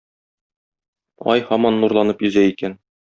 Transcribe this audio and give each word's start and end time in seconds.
Ай 1.33 1.45
һаман 1.51 1.77
нурланып 1.85 2.25
йөзә 2.29 2.45
икән. 2.55 2.77